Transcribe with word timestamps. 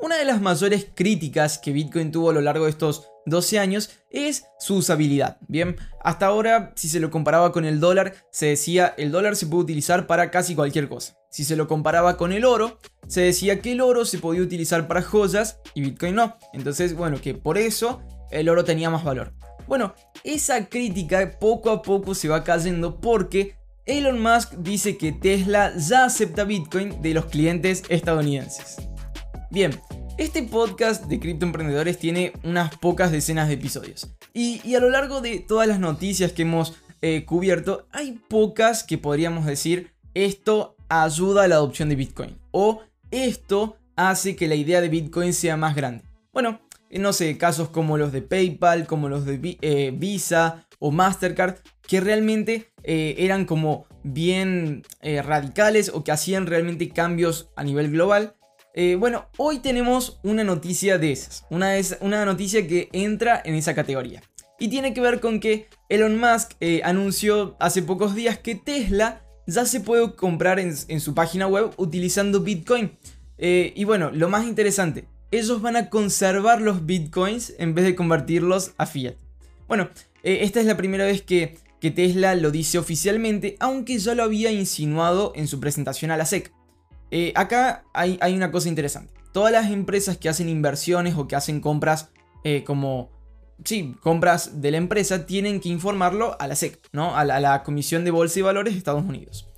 una 0.00 0.16
de 0.16 0.24
las 0.24 0.40
mayores 0.40 0.86
críticas 0.94 1.58
que 1.58 1.72
Bitcoin 1.72 2.12
tuvo 2.12 2.30
a 2.30 2.32
lo 2.32 2.40
largo 2.40 2.64
de 2.64 2.70
estos 2.70 3.10
12 3.26 3.58
años 3.58 3.90
es 4.10 4.44
su 4.58 4.76
usabilidad. 4.76 5.38
Bien, 5.48 5.76
hasta 6.02 6.26
ahora 6.26 6.72
si 6.76 6.88
se 6.88 7.00
lo 7.00 7.10
comparaba 7.10 7.52
con 7.52 7.64
el 7.64 7.80
dólar, 7.80 8.14
se 8.30 8.46
decía 8.46 8.94
el 8.96 9.10
dólar 9.10 9.36
se 9.36 9.46
puede 9.46 9.64
utilizar 9.64 10.06
para 10.06 10.30
casi 10.30 10.54
cualquier 10.54 10.88
cosa. 10.88 11.16
Si 11.30 11.44
se 11.44 11.56
lo 11.56 11.68
comparaba 11.68 12.16
con 12.16 12.32
el 12.32 12.44
oro, 12.44 12.78
se 13.06 13.22
decía 13.22 13.60
que 13.60 13.72
el 13.72 13.80
oro 13.80 14.04
se 14.04 14.18
podía 14.18 14.42
utilizar 14.42 14.88
para 14.88 15.02
joyas 15.02 15.60
y 15.74 15.82
Bitcoin 15.82 16.14
no. 16.14 16.36
Entonces, 16.52 16.94
bueno, 16.94 17.20
que 17.20 17.34
por 17.34 17.58
eso 17.58 18.00
el 18.30 18.48
oro 18.48 18.64
tenía 18.64 18.90
más 18.90 19.04
valor. 19.04 19.34
Bueno, 19.66 19.94
esa 20.24 20.68
crítica 20.68 21.38
poco 21.38 21.70
a 21.70 21.82
poco 21.82 22.14
se 22.14 22.28
va 22.28 22.44
cayendo 22.44 23.00
porque 23.00 23.56
Elon 23.84 24.20
Musk 24.20 24.54
dice 24.58 24.96
que 24.96 25.12
Tesla 25.12 25.74
ya 25.76 26.04
acepta 26.04 26.44
Bitcoin 26.44 27.02
de 27.02 27.14
los 27.14 27.26
clientes 27.26 27.82
estadounidenses. 27.88 28.87
Bien, 29.50 29.70
este 30.18 30.42
podcast 30.42 31.06
de 31.06 31.18
criptoemprendedores 31.18 31.98
tiene 31.98 32.34
unas 32.44 32.76
pocas 32.76 33.10
decenas 33.10 33.48
de 33.48 33.54
episodios. 33.54 34.10
Y, 34.34 34.74
a 34.74 34.80
lo 34.80 34.90
largo 34.90 35.22
de 35.22 35.38
todas 35.38 35.66
las 35.66 35.80
noticias 35.80 36.32
que 36.32 36.42
hemos 36.42 36.76
eh, 37.00 37.24
cubierto, 37.24 37.86
hay 37.90 38.20
pocas 38.28 38.84
que 38.84 38.98
podríamos 38.98 39.46
decir 39.46 39.90
esto 40.12 40.76
ayuda 40.90 41.44
a 41.44 41.48
la 41.48 41.54
adopción 41.54 41.88
de 41.88 41.96
Bitcoin. 41.96 42.38
O 42.50 42.82
esto 43.10 43.78
hace 43.96 44.36
que 44.36 44.48
la 44.48 44.54
idea 44.54 44.82
de 44.82 44.90
Bitcoin 44.90 45.32
sea 45.32 45.56
más 45.56 45.74
grande. 45.74 46.04
Bueno, 46.30 46.60
no 46.90 47.14
sé, 47.14 47.38
casos 47.38 47.70
como 47.70 47.96
los 47.96 48.12
de 48.12 48.20
PayPal, 48.20 48.86
como 48.86 49.08
los 49.08 49.24
de 49.24 49.56
eh, 49.62 49.94
Visa 49.96 50.66
o 50.78 50.90
Mastercard, 50.90 51.56
que 51.86 52.00
realmente 52.00 52.70
eh, 52.82 53.14
eran 53.16 53.46
como 53.46 53.86
bien 54.02 54.82
radicales 55.02 55.90
o 55.92 56.04
que 56.04 56.12
hacían 56.12 56.46
realmente 56.46 56.90
cambios 56.90 57.48
a 57.56 57.64
nivel 57.64 57.90
global. 57.90 58.34
Eh, 58.74 58.96
bueno, 58.96 59.26
hoy 59.38 59.58
tenemos 59.58 60.20
una 60.22 60.44
noticia 60.44 60.98
de 60.98 61.12
esas, 61.12 61.44
una, 61.50 61.72
una, 62.00 62.24
noticia 62.24 62.66
que 62.66 62.88
entra 62.92 63.40
en 63.44 63.54
esa 63.54 63.74
categoría. 63.74 64.22
Y 64.60 64.68
tiene 64.68 64.92
que 64.92 65.00
ver 65.00 65.20
con 65.20 65.40
que 65.40 65.68
Elon 65.88 66.18
Musk 66.18 66.52
eh, 66.60 66.80
anunció 66.84 67.56
hace 67.60 67.82
pocos 67.82 68.14
días 68.14 68.38
que 68.38 68.54
Tesla 68.54 69.22
ya 69.46 69.64
se 69.64 69.80
puede 69.80 70.14
comprar 70.14 70.58
en, 70.58 71.00
su 71.00 71.14
página 71.14 71.46
web 71.46 71.70
utilizando 71.76 72.40
Bitcoin. 72.40 72.98
Eh, 73.38 73.72
y 73.74 73.84
bueno, 73.84 74.10
lo 74.12 74.28
más 74.28 74.46
interesante, 74.46 75.06
ellos 75.30 75.62
van 75.62 75.76
a 75.76 75.88
conservar 75.90 76.60
los 76.60 76.84
Bitcoins 76.84 77.54
en 77.58 77.74
vez 77.74 77.84
de 77.84 77.94
convertirlos 77.94 78.72
a 78.76 78.86
fiat. 78.86 79.14
Bueno, 79.66 79.88
esta 80.22 80.60
es 80.60 80.66
la 80.66 80.76
primera 80.76 81.04
vez 81.04 81.22
que, 81.22 81.56
que 81.80 81.90
Tesla 81.90 82.34
lo 82.34 82.50
dice 82.50 82.78
oficialmente, 82.78 83.56
aunque 83.60 83.98
ya 83.98 84.14
lo 84.14 84.24
había 84.24 84.50
insinuado 84.50 85.32
en 85.34 85.46
su 85.46 85.60
presentación 85.60 86.10
a 86.10 86.16
la 86.16 86.26
SEC. 86.26 86.52
Eh, 87.10 87.32
acá 87.34 87.84
hay, 87.94 88.18
una 88.34 88.50
cosa 88.50 88.68
interesante. 88.68 89.14
Todas 89.32 89.52
las 89.52 89.70
empresas 89.70 90.16
que 90.16 90.28
hacen 90.28 90.48
inversiones 90.48 91.14
o 91.16 91.28
que 91.28 91.36
hacen 91.36 91.60
compras 91.60 92.10
eh, 92.44 92.64
como... 92.64 93.16
Sí, 93.64 93.96
compras 94.02 94.60
de 94.60 94.70
la 94.70 94.76
empresa 94.76 95.26
tienen 95.26 95.58
que 95.60 95.68
informarlo 95.68 96.36
a 96.40 96.46
la 96.46 96.54
SEC, 96.54 96.78
¿no? 96.92 97.16
A 97.16 97.24
la, 97.24 97.64
Comisión 97.64 98.04
de 98.04 98.12
Bolsa 98.12 98.38
y 98.38 98.42
Valores 98.42 98.74
de 98.74 98.78
Estados 98.78 99.04
Unidos. 99.04 99.48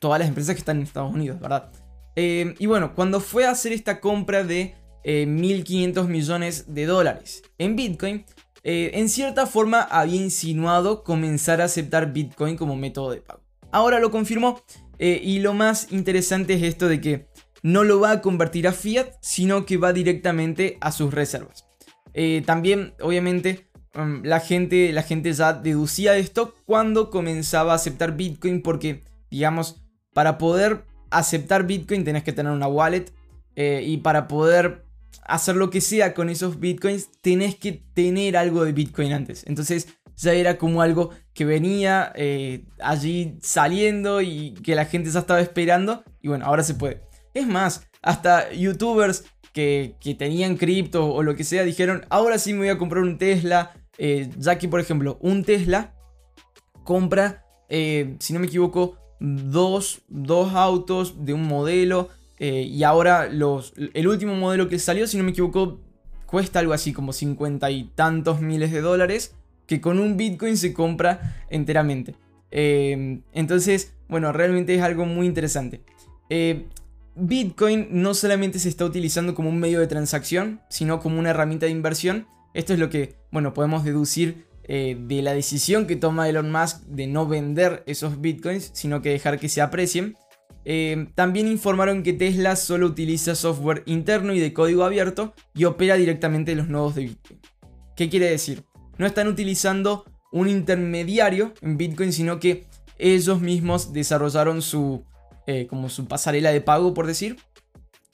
Todas 0.00 0.18
las 0.18 0.28
empresas 0.28 0.56
que 0.56 0.58
están 0.58 0.78
en 0.78 0.82
Estados 0.82 1.14
Unidos, 1.14 1.38
¿verdad? 1.38 1.70
Eh, 2.16 2.54
y 2.58 2.66
bueno, 2.66 2.92
cuando 2.96 3.20
fue 3.20 3.46
a 3.46 3.52
hacer 3.52 3.72
esta 3.72 4.00
compra 4.00 4.42
de 4.42 4.74
1.500 5.04 6.08
millones 6.08 6.74
de 6.74 6.86
dólares 6.86 7.42
en 7.58 7.76
Bitcoin, 7.76 8.26
en 8.62 9.08
cierta 9.08 9.46
forma 9.46 9.80
había 9.80 10.20
insinuado 10.20 11.04
comenzar 11.04 11.60
a 11.60 11.64
aceptar 11.64 12.12
Bitcoin 12.12 12.56
como 12.56 12.74
método 12.74 13.12
de 13.12 13.20
pago. 13.22 13.42
Ahora 13.70 14.00
lo 14.00 14.10
confirmó 14.10 14.60
eh, 15.02 15.18
y 15.24 15.38
lo 15.38 15.54
más 15.54 15.90
interesante 15.92 16.52
es 16.52 16.62
esto 16.62 16.86
de 16.86 17.00
que 17.00 17.26
no 17.62 17.84
lo 17.84 18.00
va 18.00 18.10
a 18.10 18.20
convertir 18.20 18.68
a 18.68 18.72
fiat, 18.72 19.06
sino 19.22 19.64
que 19.64 19.78
va 19.78 19.94
directamente 19.94 20.76
a 20.82 20.92
sus 20.92 21.14
reservas. 21.14 21.64
Eh, 22.12 22.42
también, 22.44 22.92
obviamente, 23.00 23.70
um, 23.94 24.22
la, 24.22 24.40
gente, 24.40 24.92
la 24.92 25.02
gente 25.02 25.32
ya 25.32 25.54
deducía 25.54 26.18
esto 26.18 26.54
cuando 26.66 27.08
comenzaba 27.08 27.72
a 27.72 27.76
aceptar 27.76 28.14
Bitcoin, 28.14 28.60
porque, 28.60 29.02
digamos, 29.30 29.82
para 30.12 30.36
poder 30.36 30.84
aceptar 31.10 31.66
Bitcoin 31.66 32.04
tenés 32.04 32.22
que 32.22 32.34
tener 32.34 32.52
una 32.52 32.68
wallet 32.68 33.06
eh, 33.56 33.82
y 33.82 33.96
para 33.98 34.28
poder 34.28 34.84
hacer 35.22 35.56
lo 35.56 35.70
que 35.70 35.80
sea 35.80 36.12
con 36.12 36.28
esos 36.28 36.60
Bitcoins 36.60 37.08
tenés 37.22 37.54
que 37.54 37.72
tener 37.72 38.36
algo 38.36 38.66
de 38.66 38.72
Bitcoin 38.72 39.14
antes. 39.14 39.44
Entonces, 39.46 39.88
ya 40.20 40.32
era 40.32 40.58
como 40.58 40.82
algo 40.82 41.10
que 41.32 41.44
venía 41.44 42.12
eh, 42.14 42.64
allí 42.80 43.38
saliendo 43.40 44.20
y 44.20 44.52
que 44.62 44.74
la 44.74 44.84
gente 44.84 45.10
ya 45.10 45.20
estaba 45.20 45.40
esperando. 45.40 46.04
Y 46.20 46.28
bueno, 46.28 46.44
ahora 46.44 46.62
se 46.62 46.74
puede. 46.74 47.02
Es 47.32 47.46
más, 47.46 47.86
hasta 48.02 48.52
youtubers 48.52 49.24
que, 49.52 49.96
tenían 50.18 50.56
cripto 50.56 51.12
o 51.12 51.22
lo 51.22 51.34
que 51.34 51.44
sea 51.44 51.64
dijeron, 51.64 52.04
ahora 52.10 52.38
sí 52.38 52.52
me 52.52 52.60
voy 52.60 52.68
a 52.68 52.78
comprar 52.78 53.02
un 53.02 53.18
Tesla. 53.18 53.72
Eh, 53.98 54.30
ya 54.38 54.58
que, 54.58 54.68
por 54.68 54.80
ejemplo, 54.80 55.18
un 55.20 55.44
Tesla 55.44 55.94
compra, 56.84 57.44
eh, 57.68 58.16
si 58.18 58.32
no 58.32 58.40
me 58.40 58.46
equivoco, 58.46 58.96
dos, 59.20 60.02
dos 60.08 60.54
autos 60.54 61.24
de 61.24 61.34
un 61.34 61.46
modelo. 61.46 62.08
y 62.38 62.82
ahora 62.84 63.28
los, 63.28 63.74
el 63.76 64.08
último 64.08 64.34
modelo 64.34 64.68
que 64.68 64.78
salió, 64.78 65.06
si 65.06 65.18
no 65.18 65.24
me 65.24 65.30
equivoco, 65.30 65.80
cuesta 66.26 66.60
algo 66.60 66.72
así 66.72 66.92
como 66.92 67.12
50 67.12 67.70
y 67.70 67.84
tantos 67.94 68.40
miles 68.40 68.72
de 68.72 68.80
dólares 68.80 69.34
que 69.70 69.80
con 69.80 70.00
un 70.00 70.16
Bitcoin 70.16 70.56
se 70.56 70.72
compra 70.74 71.44
enteramente. 71.48 72.16
Eh, 72.50 73.20
entonces, 73.32 73.94
bueno, 74.08 74.32
realmente 74.32 74.74
es 74.74 74.82
algo 74.82 75.06
muy 75.06 75.28
interesante. 75.28 75.80
Eh, 76.28 76.66
Bitcoin 77.14 77.86
no 77.92 78.14
solamente 78.14 78.58
se 78.58 78.68
está 78.68 78.84
utilizando 78.84 79.32
como 79.32 79.48
un 79.48 79.60
medio 79.60 79.78
de 79.78 79.86
transacción, 79.86 80.60
sino 80.70 80.98
como 80.98 81.20
una 81.20 81.30
herramienta 81.30 81.66
de 81.66 81.72
inversión. 81.72 82.26
Esto 82.52 82.72
es 82.72 82.80
lo 82.80 82.90
que, 82.90 83.14
bueno, 83.30 83.54
podemos 83.54 83.84
deducir 83.84 84.46
eh, 84.64 84.96
de 85.00 85.22
la 85.22 85.34
decisión 85.34 85.86
que 85.86 85.94
toma 85.94 86.28
Elon 86.28 86.50
Musk 86.50 86.82
de 86.86 87.06
no 87.06 87.28
vender 87.28 87.84
esos 87.86 88.20
bitcoins, 88.20 88.72
sino 88.74 89.02
que 89.02 89.10
dejar 89.10 89.38
que 89.38 89.48
se 89.48 89.60
aprecien. 89.60 90.16
también 91.14 91.46
informaron 91.46 92.02
que 92.02 92.12
Tesla 92.12 92.56
solo 92.56 92.86
utiliza 92.86 93.36
software 93.36 93.84
interno 93.86 94.34
y 94.34 94.40
de 94.40 94.52
código 94.52 94.82
abierto 94.82 95.32
y 95.54 95.64
opera 95.64 95.94
directamente 95.94 96.56
los 96.56 96.66
nodos 96.66 96.96
de 96.96 97.02
Bitcoin. 97.02 97.40
¿Qué 97.94 98.08
quiere 98.08 98.30
decir? 98.30 98.64
No 99.00 99.06
están 99.06 99.28
utilizando 99.28 100.04
un 100.30 100.46
intermediario 100.46 101.54
en 101.62 101.78
Bitcoin, 101.78 102.12
sino 102.12 102.38
que 102.38 102.66
ellos 102.98 103.40
mismos 103.40 103.94
desarrollaron 103.94 104.60
su, 104.60 105.06
eh, 105.46 105.66
como 105.68 105.88
su 105.88 106.04
pasarela 106.04 106.52
de 106.52 106.60
pago, 106.60 106.92
por 106.92 107.06
decir. 107.06 107.38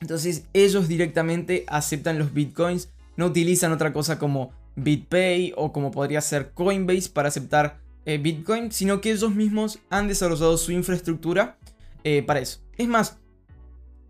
Entonces 0.00 0.44
ellos 0.52 0.86
directamente 0.86 1.64
aceptan 1.66 2.20
los 2.20 2.32
Bitcoins, 2.32 2.90
no 3.16 3.26
utilizan 3.26 3.72
otra 3.72 3.92
cosa 3.92 4.20
como 4.20 4.52
BitPay 4.76 5.54
o 5.56 5.72
como 5.72 5.90
podría 5.90 6.20
ser 6.20 6.52
Coinbase 6.52 7.10
para 7.10 7.30
aceptar 7.30 7.80
eh, 8.04 8.18
Bitcoin, 8.18 8.70
sino 8.70 9.00
que 9.00 9.10
ellos 9.10 9.34
mismos 9.34 9.80
han 9.90 10.06
desarrollado 10.06 10.56
su 10.56 10.70
infraestructura 10.70 11.58
eh, 12.04 12.22
para 12.22 12.38
eso. 12.38 12.60
Es 12.78 12.86
más, 12.86 13.18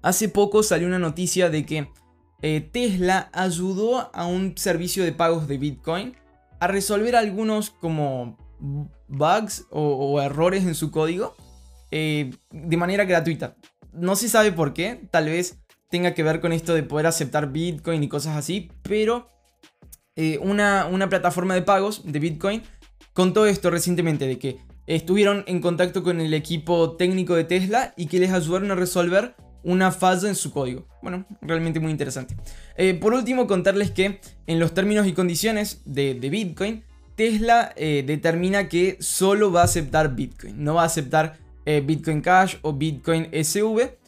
hace 0.03 0.28
poco 0.28 0.62
salió 0.62 0.87
una 0.87 0.98
noticia 0.98 1.48
de 1.48 1.64
que 1.64 1.88
Tesla 2.70 3.31
ayudó 3.32 4.14
a 4.14 4.26
un 4.26 4.58
servicio 4.58 5.03
de 5.04 5.12
pagos 5.12 5.48
de 5.48 5.56
Bitcoin 5.56 6.14
a 6.61 6.67
resolver 6.67 7.17
algunos 7.17 7.71
como 7.71 8.39
bugs 9.09 9.67
o, 9.71 10.21
errores 10.21 10.65
en 10.65 10.75
su 10.75 10.91
código 10.91 11.37
eh, 11.91 12.31
de 12.50 12.77
manera 12.77 13.05
gratuita. 13.05 13.56
No 13.93 14.17
se 14.17 14.28
sabe 14.28 14.53
por 14.53 14.75
qué, 14.75 15.09
tal 15.11 15.27
vez 15.27 15.61
tenga 15.91 16.15
que 16.15 16.22
ver 16.22 16.41
con 16.41 16.53
esto 16.53 16.75
de 16.75 16.83
poder 16.83 17.06
aceptar 17.06 17.53
Bitcoin 17.53 18.03
y 18.03 18.09
cosas 18.09 18.37
así, 18.37 18.71
pero 18.83 19.28
eh, 20.17 20.39
una, 20.43 20.87
una 20.87 21.09
plataforma 21.09 21.55
de 21.55 21.62
pagos 21.62 22.03
de 22.05 22.19
Bitcoin 22.19 22.62
contó 23.12 23.47
esto 23.47 23.71
recientemente, 23.71 24.27
de 24.27 24.38
que 24.38 24.59
estuvieron 24.87 25.44
en 25.47 25.61
contacto 25.61 26.03
con 26.03 26.21
el 26.21 26.34
equipo 26.34 26.97
técnico 26.97 27.34
de 27.34 27.44
Tesla 27.44 27.94
y 27.97 28.06
que 28.06 28.19
les 28.19 28.33
ayudaron 28.33 28.71
a 28.71 28.75
resolver 28.75 29.34
una 29.66 29.91
falla 29.91 30.28
en 30.28 30.37
su 30.37 30.53
código. 30.53 30.87
Bueno, 31.03 31.27
realmente 31.43 31.81
muy 31.81 31.91
interesante. 31.91 32.37
Eh, 32.77 32.94
por 32.94 33.12
último, 33.12 33.49
contarles 33.49 33.90
que 33.90 34.20
en 34.46 34.61
los 34.61 34.73
términos 34.73 35.08
y 35.08 35.12
condiciones 35.12 35.82
de, 35.85 36.14
Bitcoin, 36.14 36.85
Tesla 37.17 37.73
eh, 37.76 38.05
determina 38.06 38.69
que 38.69 38.96
solo 39.00 39.50
va 39.50 39.62
a 39.62 39.64
aceptar 39.64 40.14
Bitcoin, 40.14 40.62
no 40.62 40.75
va 40.75 40.82
a 40.82 40.87
aceptar 40.87 41.38
eh, 41.64 41.82
Bitcoin 41.85 42.20
Cash 42.20 42.56
o 42.62 42.75
Bitcoin 42.75 43.29
SV. 43.32 43.99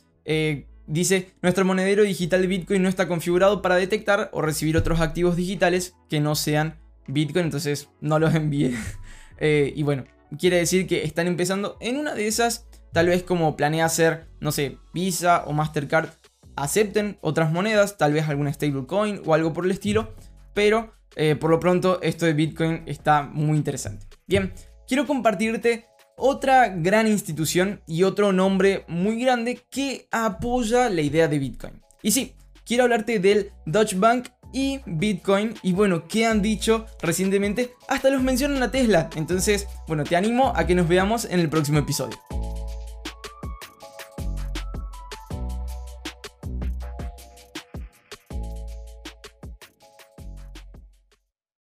dice, 0.87 1.33
nuestro 1.43 1.65
monedero 1.65 2.05
digital 2.05 2.41
de 2.41 2.47
Bitcoin 2.47 2.81
no 2.81 2.89
está 2.89 3.09
configurado 3.09 3.61
para 3.61 3.75
detectar 3.75 4.31
o 4.33 4.41
recibir 4.43 4.77
otros 4.77 5.01
activos 5.01 5.35
digitales 5.35 5.97
que 6.09 6.21
no 6.21 6.37
sean 6.37 6.77
Bitcoin, 7.09 7.47
entonces 7.47 7.89
no 8.01 8.21
los 8.21 8.33
envíe. 8.33 8.77
y 9.41 9.83
bueno, 9.83 10.05
quiere 10.39 10.59
decir 10.59 10.87
que 10.87 11.03
están 11.03 11.27
empezando 11.27 11.77
en 11.81 11.97
una 11.97 12.15
de 12.15 12.29
esas 12.29 12.68
Tal 12.93 13.07
vez 13.07 13.23
como 13.23 13.57
planea 13.57 13.85
hacer, 13.85 14.29
no 14.41 14.53
sé, 14.53 14.79
Visa 14.93 15.45
o 15.47 15.53
Mastercard 15.53 16.11
acepten 16.57 17.19
otras 17.21 17.53
monedas, 17.53 17.97
tal 17.99 18.13
vez 18.13 18.29
alguna 18.29 18.53
stablecoin 18.53 19.23
o 19.25 19.35
algo 19.35 19.53
por 19.53 19.65
el 19.65 19.71
estilo, 19.71 20.15
pero 20.55 20.93
eh, 21.17 21.37
por 21.37 21.51
lo 21.51 21.61
pronto 21.61 22.01
esto 22.03 22.27
de 22.27 22.33
Bitcoin 22.33 22.83
está 22.87 23.23
muy 23.23 23.57
interesante. 23.57 24.07
Bien, 24.27 24.53
quiero 24.87 25.07
compartirte 25.07 25.87
otra 26.17 26.69
gran 26.69 27.07
institución 27.07 27.81
y 27.87 28.03
otro 28.03 28.33
nombre 28.33 28.85
muy 28.89 29.21
grande 29.21 29.61
que 29.71 30.09
apoya 30.11 30.91
la 30.91 31.01
idea 31.01 31.29
de 31.29 31.39
Bitcoin. 31.39 31.83
Y 32.03 32.11
sí, 32.11 32.35
quiero 32.65 32.85
hablarte 32.85 33.19
del 33.21 33.53
Deutsche 33.67 33.97
Bank 33.97 34.29
y 34.53 34.81
Bitcoin. 34.87 35.55
Y 35.63 35.73
bueno, 35.73 36.07
¿qué 36.09 36.27
han 36.27 36.43
dicho 36.43 36.87
recientemente? 37.01 37.75
Hasta 37.89 38.11
los 38.11 38.23
mencionan 38.23 38.63
a 38.63 38.71
Tesla. 38.71 39.11
Entonces, 39.17 39.69
bueno, 39.87 40.05
te 40.05 40.17
animo 40.17 40.53
a 40.55 40.67
que 40.67 40.75
nos 40.75 40.89
veamos 40.89 41.25
en 41.25 41.41
el 41.41 41.49
próximo 41.49 41.79
episodio. 41.79 42.19